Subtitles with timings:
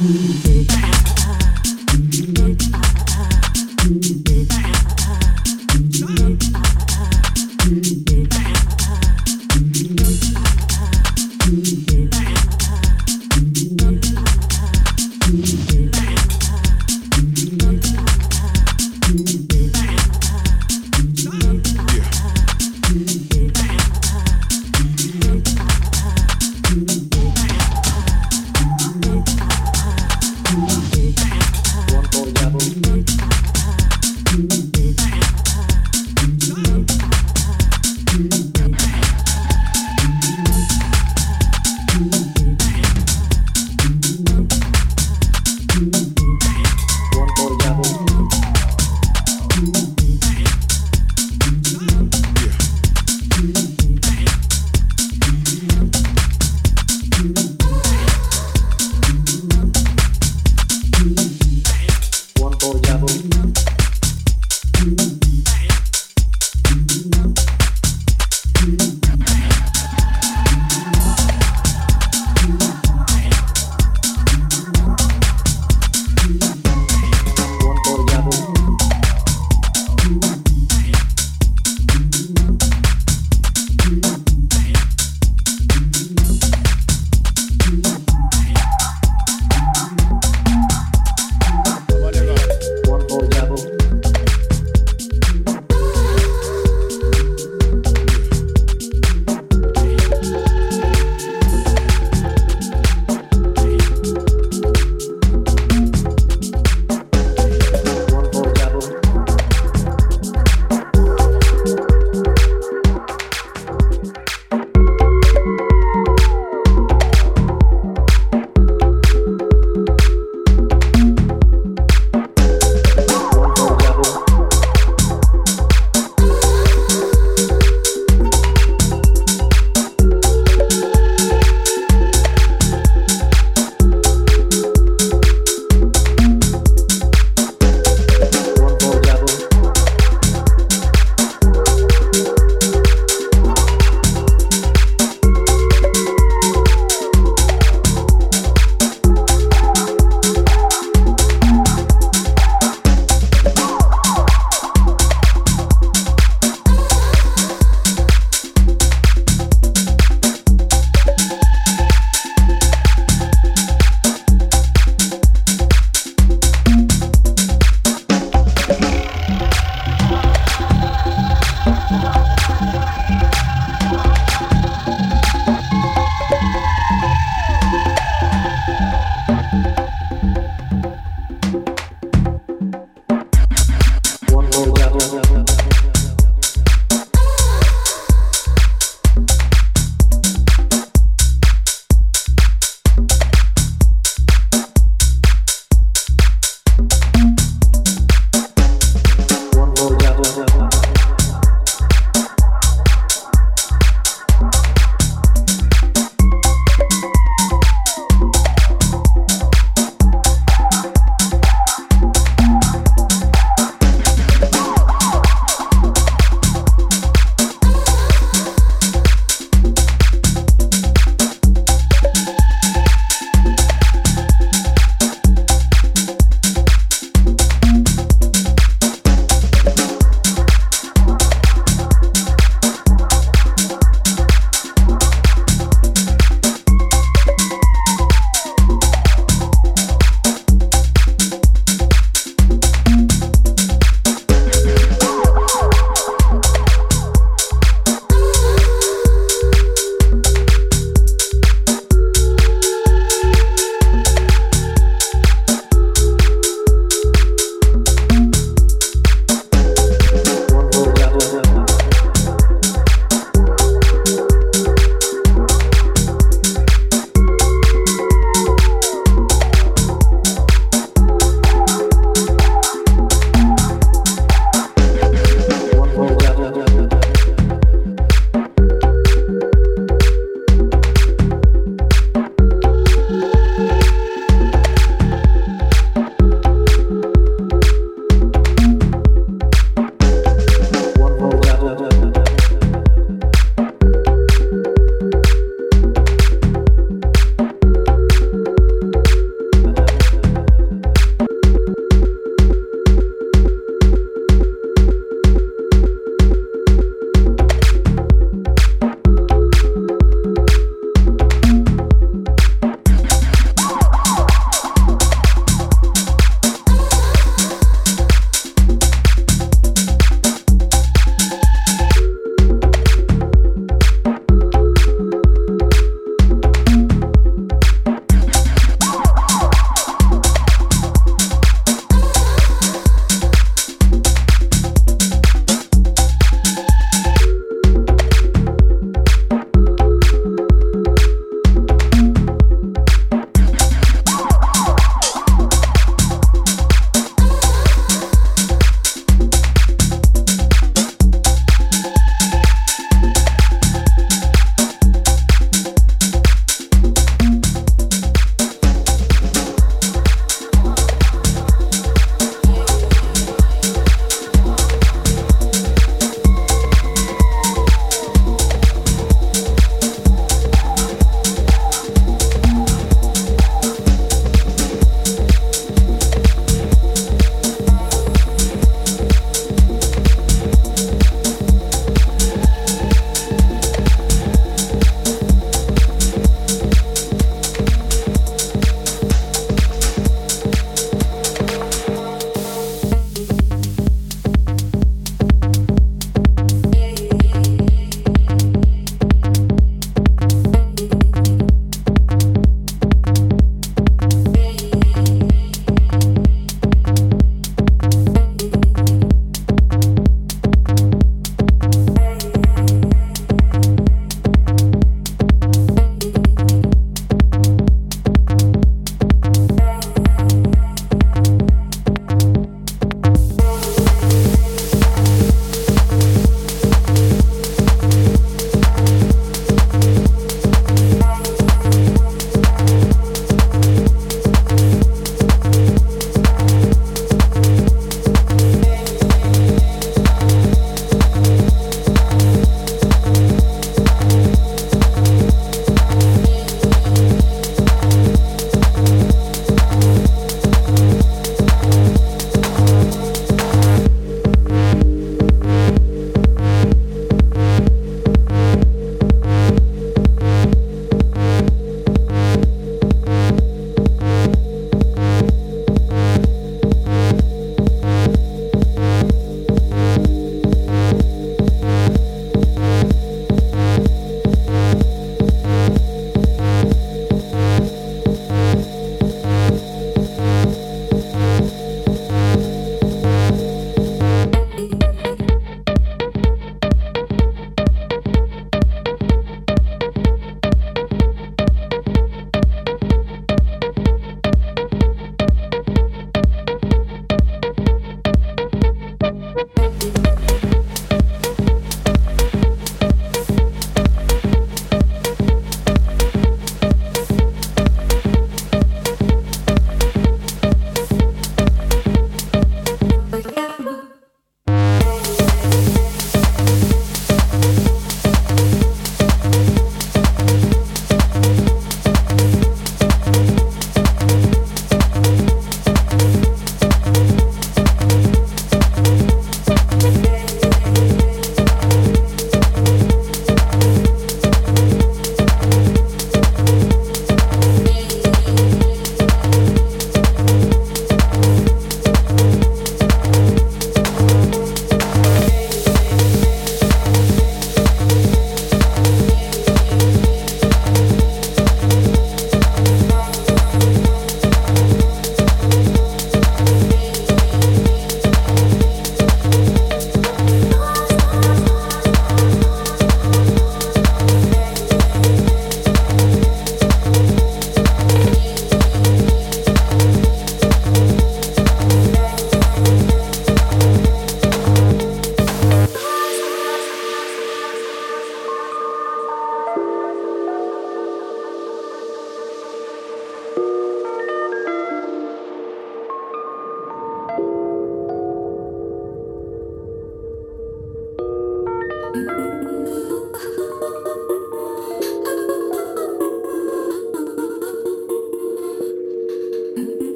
[0.00, 0.68] Mm-hmm.